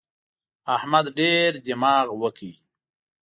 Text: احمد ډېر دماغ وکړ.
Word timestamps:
احمد 0.75 1.05
ډېر 1.19 1.49
دماغ 1.65 2.07
وکړ. 2.21 2.51